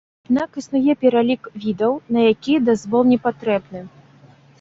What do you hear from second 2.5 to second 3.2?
дазвол не